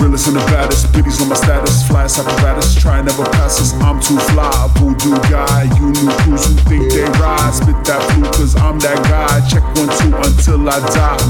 Realest 0.00 0.28
and 0.28 0.36
the 0.36 0.40
baddest, 0.46 0.92
biddies 0.94 1.20
on 1.20 1.28
my 1.28 1.34
status, 1.34 1.82
flyest 1.86 2.24
apparatus, 2.24 2.74
try 2.74 3.02
never 3.02 3.24
pass 3.36 3.60
us. 3.60 3.74
I'm 3.82 4.00
too 4.00 4.18
fly, 4.32 4.50
voodoo 4.76 5.14
guy. 5.28 5.64
You 5.76 5.92
new 5.92 6.10
crews 6.24 6.46
who 6.46 6.54
think 6.68 6.90
they 6.90 7.04
ride, 7.20 7.52
spit 7.52 7.76
that 7.84 8.00
flute, 8.12 8.32
cause 8.32 8.56
I'm 8.56 8.78
that 8.80 8.96
guy. 9.04 9.40
Check 9.48 9.62
one, 9.76 9.92
two 10.00 10.16
until 10.24 10.68
I 10.68 10.80
die. 10.96 11.20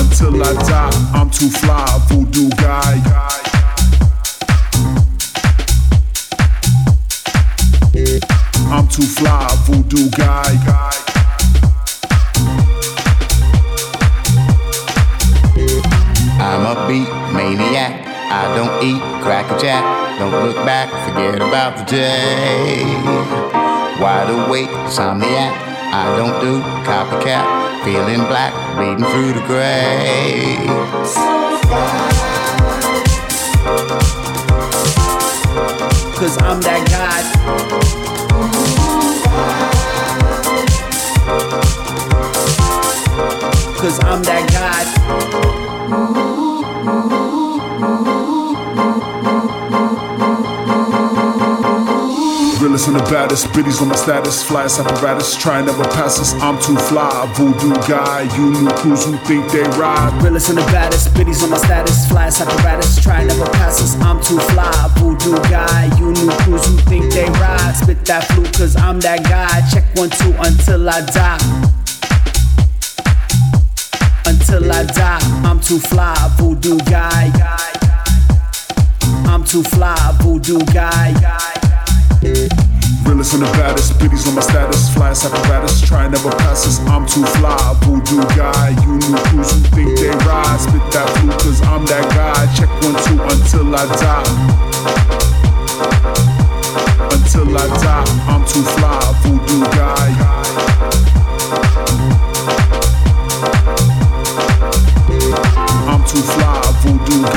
Until 0.00 0.42
I 0.42 0.52
die, 0.64 1.10
I'm 1.14 1.28
too 1.28 1.50
fly, 1.50 1.84
voodoo 2.08 2.48
guy. 2.56 2.96
I'm 8.72 8.88
too 8.88 9.02
fly, 9.02 9.46
voodoo 9.66 10.08
guy. 10.10 10.91
I'm 16.42 16.66
a 16.66 16.74
beat 16.88 17.08
maniac. 17.32 18.02
I 18.04 18.52
don't 18.56 18.82
eat 18.82 19.00
cracker 19.22 19.56
jack. 19.58 19.84
Don't 20.18 20.32
look 20.44 20.56
back, 20.66 20.90
forget 21.06 21.36
about 21.36 21.78
the 21.78 21.84
day. 21.84 22.82
Wide 24.02 24.28
awake, 24.28 24.68
insomniac. 24.68 25.54
I 25.94 26.16
don't 26.16 26.40
do 26.40 26.60
copycat. 26.82 27.46
Feeling 27.84 28.26
black, 28.26 28.52
bleeding 28.74 29.04
through 29.04 29.34
the 29.34 29.46
gray. 29.46 30.66
Cause 36.18 36.36
I'm 36.42 36.60
that 36.60 36.82
guy. 36.90 37.22
Cause 43.80 43.98
I'm 44.04 44.22
that 44.24 44.50
guy. 44.50 45.31
Realest 52.82 52.98
and 52.98 53.06
the 53.06 53.14
baddest, 53.14 53.54
biddies 53.54 53.80
on 53.80 53.88
my 53.90 53.94
status, 53.94 54.42
flyest 54.42 54.84
apparatus, 54.84 55.40
try 55.40 55.62
never 55.62 55.84
pass 55.94 56.18
us. 56.18 56.34
I'm 56.42 56.58
too 56.60 56.74
fly, 56.74 57.32
voodoo 57.36 57.74
guy. 57.86 58.22
You 58.36 58.50
new 58.50 58.68
crews 58.74 59.04
who 59.04 59.16
think 59.18 59.52
they 59.52 59.62
ride. 59.78 60.20
Realest 60.20 60.48
and 60.48 60.58
the 60.58 60.62
baddest, 60.62 61.14
biddies 61.14 61.44
on 61.44 61.50
my 61.50 61.58
status, 61.58 62.06
flyest 62.10 62.40
apparatus, 62.40 63.00
try 63.00 63.22
never 63.22 63.44
pass 63.52 63.80
us. 63.80 63.94
I'm 64.02 64.20
too 64.20 64.40
fly, 64.50 64.90
voodoo 64.98 65.36
guy. 65.48 65.96
You 65.96 66.10
new 66.10 66.30
crews 66.42 66.66
who 66.66 66.76
think 66.90 67.12
they 67.12 67.26
ride, 67.38 67.74
spit 67.76 68.04
that 68.06 68.24
flute, 68.32 68.52
cause 68.52 68.74
I'm 68.74 68.98
that 69.00 69.22
guy. 69.30 69.62
Check 69.70 69.84
one, 69.94 70.10
two 70.10 70.34
until 70.42 70.90
I 70.90 71.06
die. 71.06 71.38
Until 74.26 74.72
I 74.72 74.82
die, 74.86 75.20
I'm 75.46 75.60
too 75.60 75.78
fly, 75.78 76.16
voodoo 76.36 76.78
guy. 76.90 77.30
I'm 79.30 79.44
too 79.44 79.62
fly, 79.62 80.18
voodoo 80.20 80.58
guy. 80.74 81.51
Realest 83.22 83.34
and 83.34 83.46
the 83.46 83.52
baddest, 83.52 83.98
biddies 84.00 84.26
on 84.26 84.34
my 84.34 84.40
status, 84.40 84.90
flyest 84.90 85.24
apparatus, 85.24 85.80
try 85.80 86.08
never 86.08 86.30
pass 86.42 86.66
us. 86.66 86.80
I'm 86.88 87.06
too 87.06 87.24
fly, 87.38 87.54
voodoo 87.82 88.20
guy. 88.34 88.70
You 88.82 88.98
new 88.98 89.14
crews 89.30 89.52
who 89.52 89.60
think 89.70 89.96
they 89.96 90.10
ride, 90.26 90.58
spit 90.58 90.82
that 90.90 91.06
flute, 91.14 91.38
cause 91.38 91.62
I'm 91.62 91.86
that 91.86 92.02
guy. 92.18 92.50
Check 92.58 92.68
one, 92.82 92.98
two 93.06 93.22
until 93.22 93.70
I 93.78 93.86
die. 94.02 94.26
Until 97.14 97.46
I 97.56 97.66
die, 97.78 98.02
I'm 98.26 98.42
too 98.42 98.64
fly, 98.74 98.98
voodoo 99.22 99.62
guy. 99.70 100.10
I'm 105.86 106.02
too 106.10 106.22
fly, 106.26 106.58
voodoo 106.82 107.31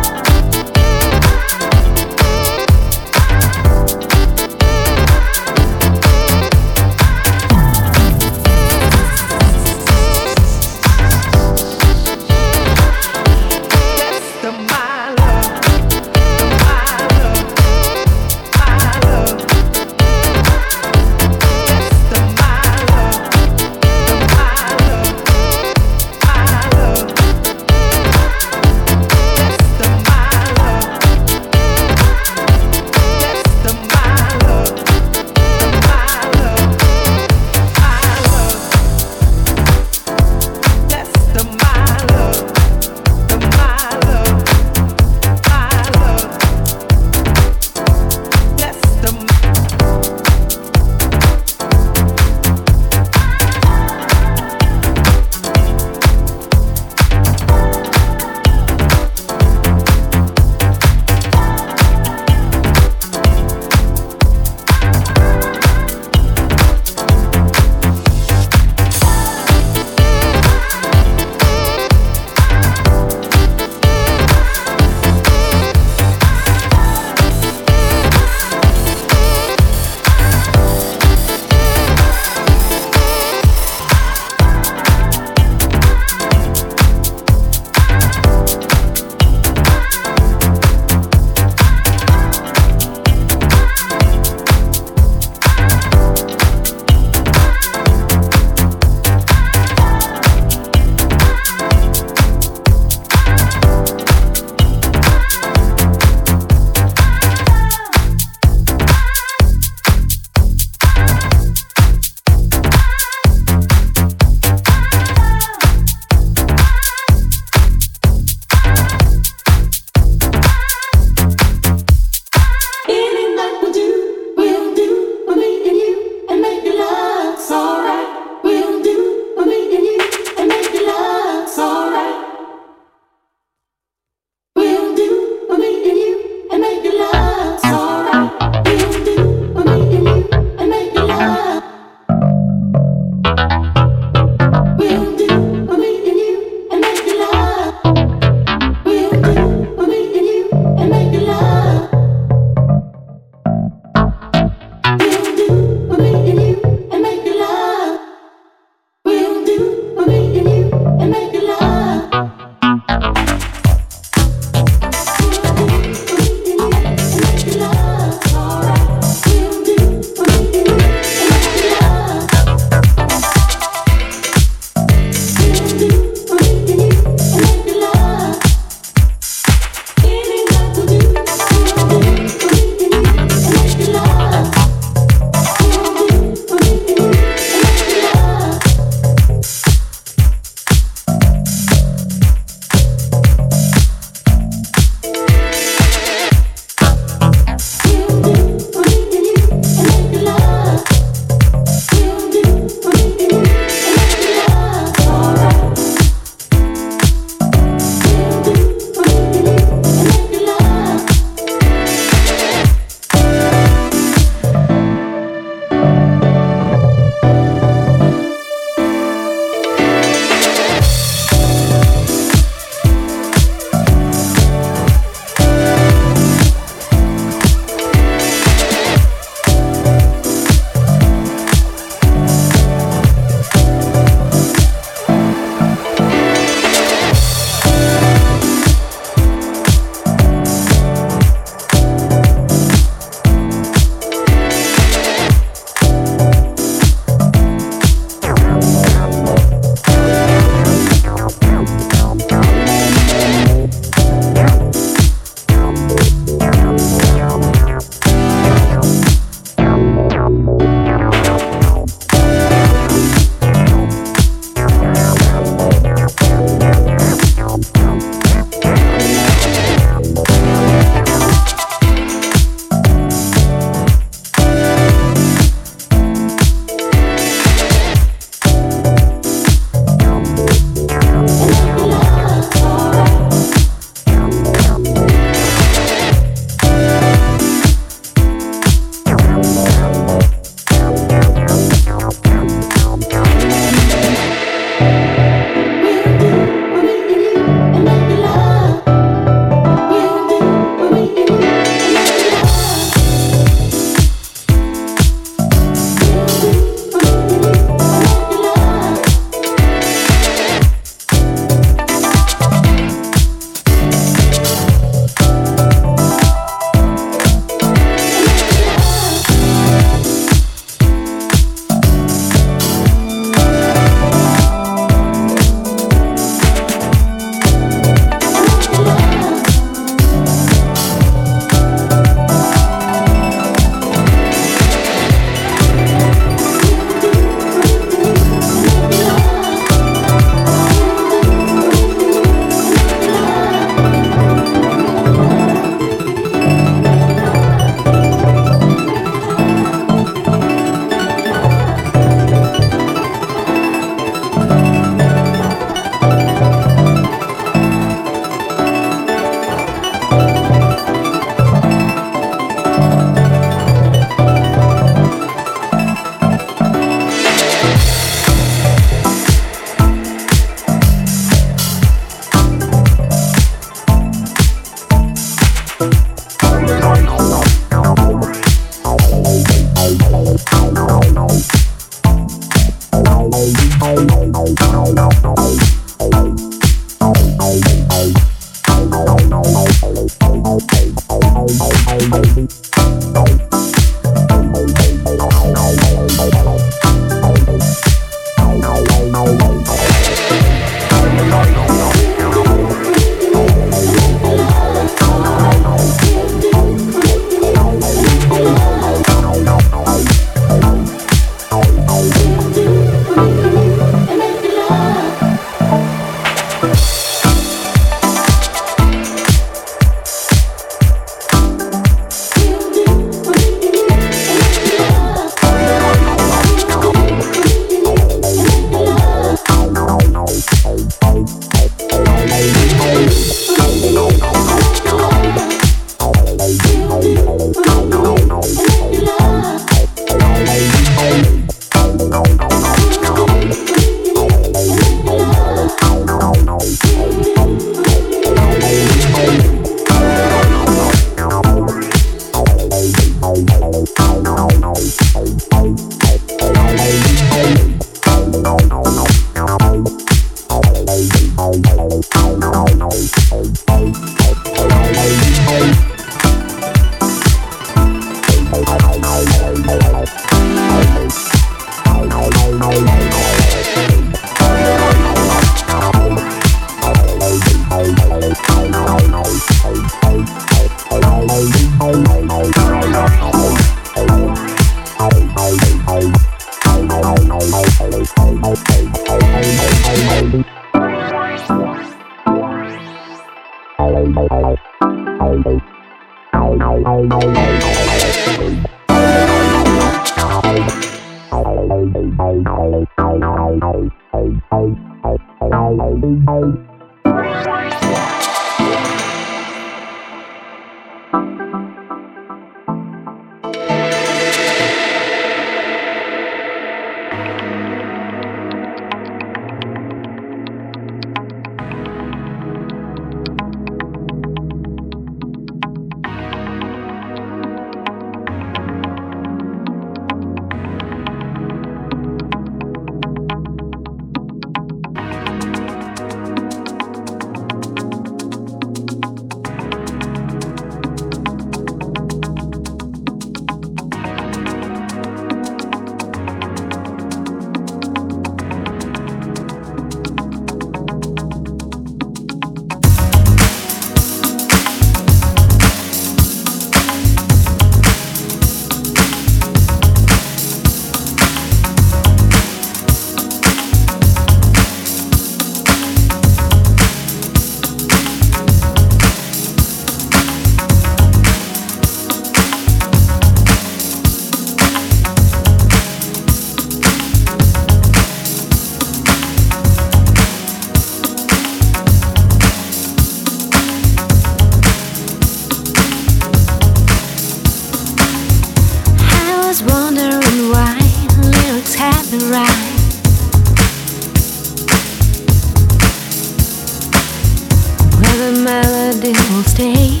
stay 599.54 600.00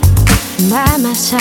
by 0.68 0.96
my 0.98 1.12
side. 1.12 1.40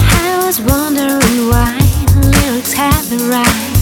I 0.00 0.42
was 0.44 0.60
wondering 0.60 1.38
why 1.50 1.78
lyrics 2.32 2.72
have 2.72 3.08
the 3.08 3.18
right. 3.34 3.72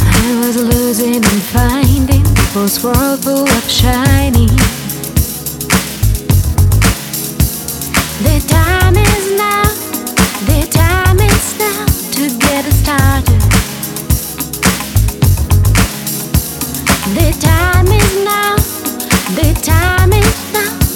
I 0.00 0.46
was 0.46 0.56
losing 0.56 1.16
and 1.16 1.42
finding, 1.54 2.24
both 2.54 2.82
world 2.82 3.24
full 3.24 3.48
of 3.58 3.70
shining. 3.70 4.75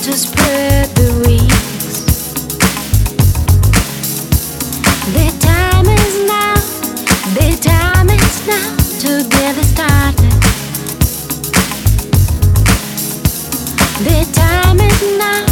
to 0.02 0.12
spread 0.14 0.88
the 0.96 1.12
wings. 1.26 2.04
The 5.12 5.28
time 5.40 5.86
is 5.86 6.14
now, 6.26 6.54
the 7.34 7.50
time 7.60 8.08
is 8.08 8.46
now 8.46 8.76
to 9.02 9.28
get 9.28 9.58
it 9.58 9.64
started. 9.64 10.32
The 14.06 14.24
time 14.32 14.80
is 14.80 15.02
now, 15.18 15.44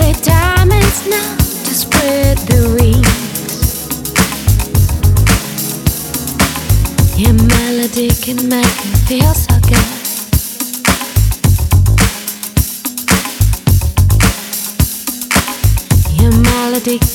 the 0.00 0.12
time 0.22 0.72
is 0.72 1.06
now 1.06 1.36
to 1.36 1.74
spread 1.74 2.38
the 2.48 2.60
wings. 2.80 3.18
Your 7.18 7.34
melody 7.34 8.08
can 8.22 8.48
make 8.48 8.84
me 8.84 8.94
feel 9.06 9.34
so. 9.34 9.57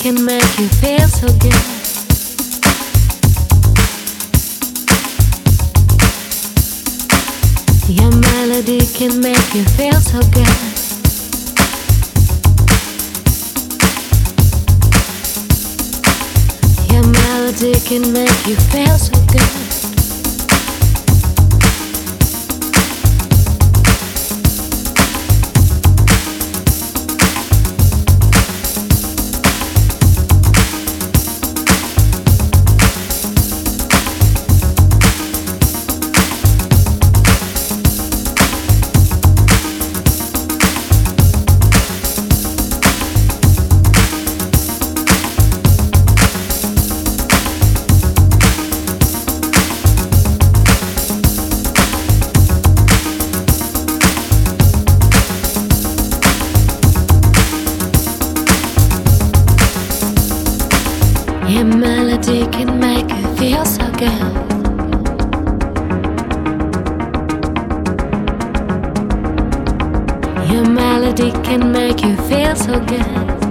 can 0.03 0.25
make 0.25 0.59
you 0.59 0.67
feel 0.67 1.07
so 1.07 1.27
good. 1.39 1.53
Your 7.87 8.11
melody 8.11 8.85
can 8.87 9.21
make 9.21 9.53
you 9.55 9.63
feel 9.63 10.01
so 10.01 10.19
good. 10.33 10.57
Your 16.91 17.07
melody 17.07 17.79
can 17.79 18.11
make 18.11 18.45
you 18.45 18.57
feel 18.57 18.97
so 18.97 19.13
good. 19.31 19.62
again. 72.73 73.42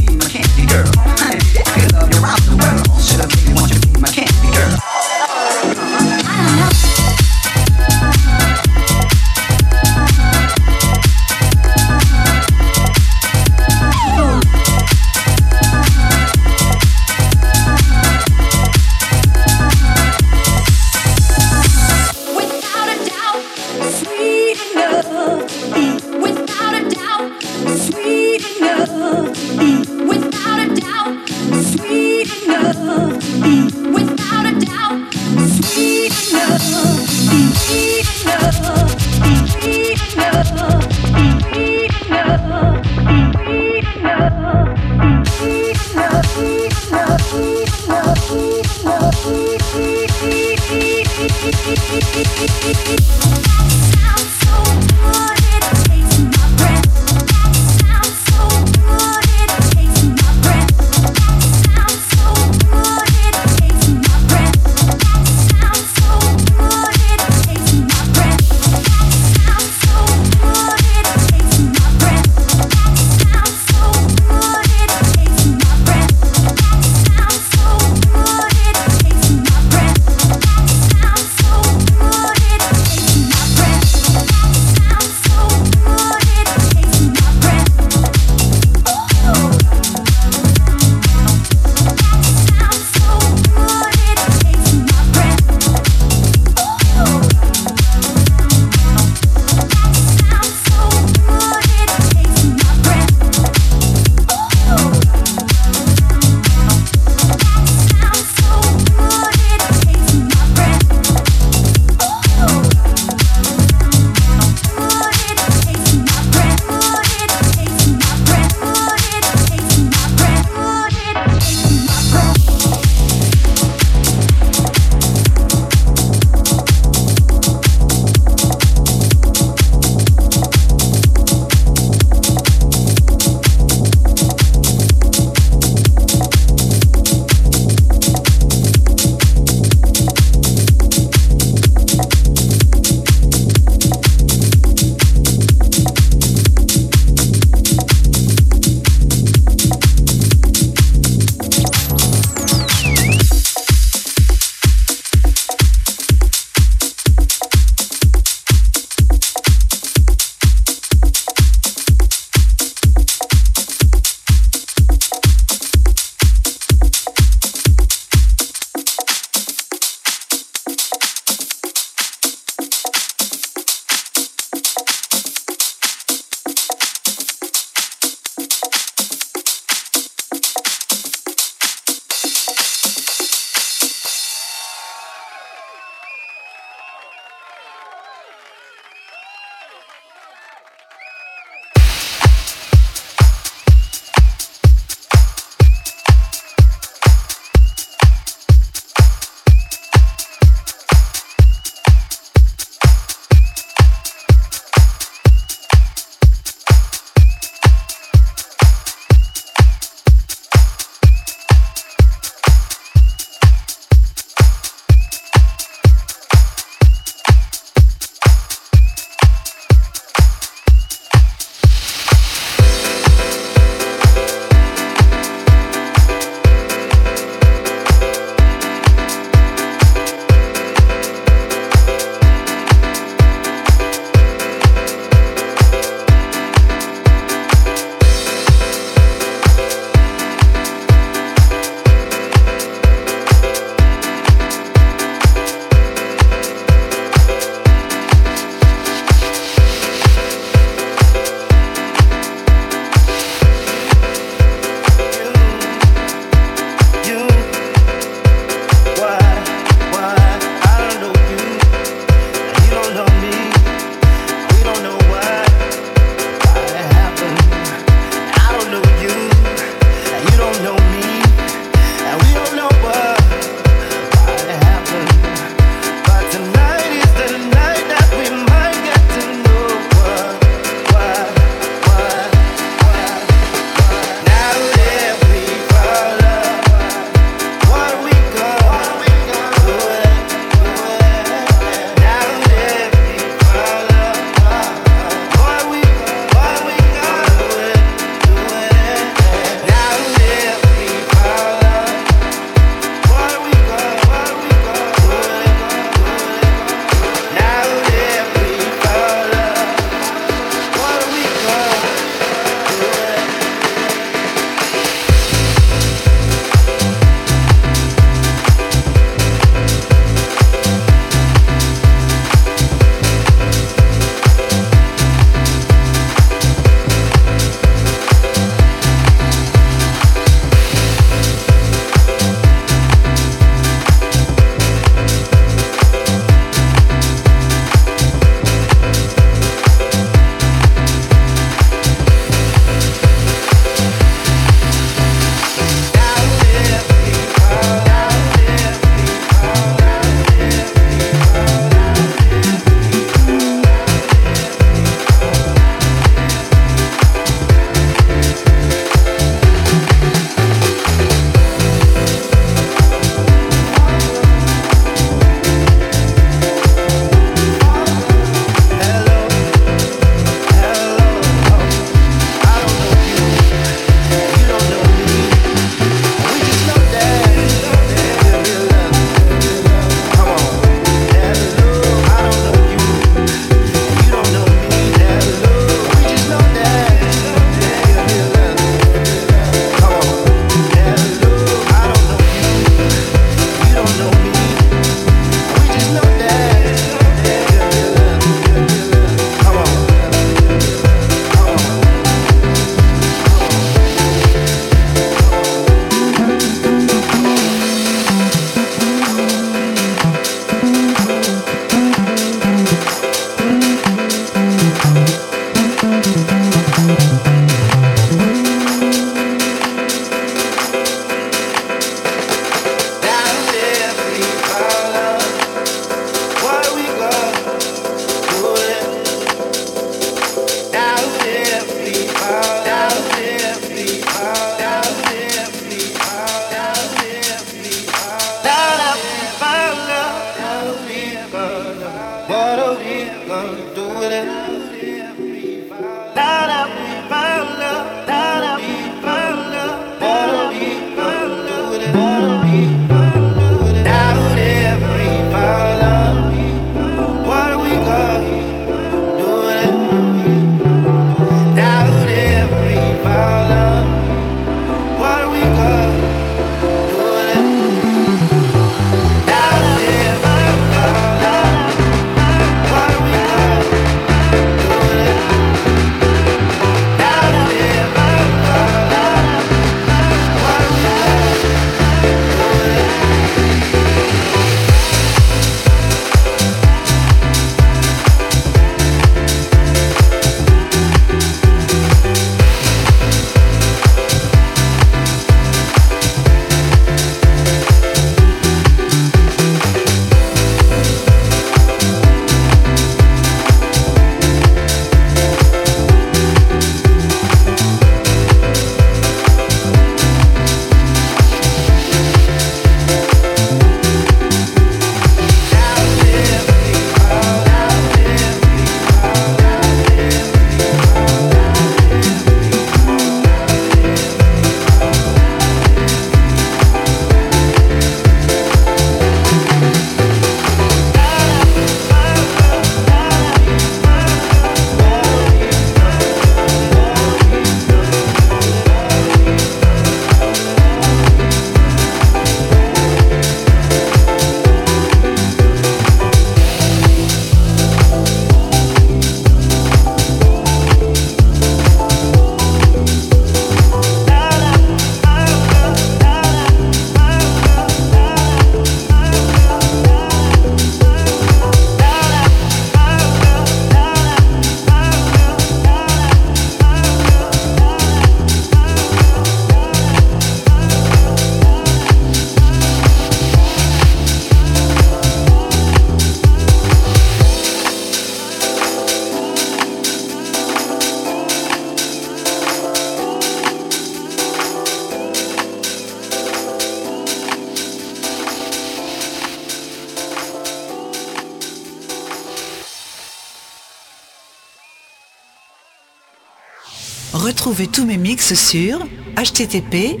Retrouvez 597.52 597.70
tous 597.70 597.84
mes 597.84 597.98
mix 597.98 598.32
sur 598.32 598.78
http 599.14 600.00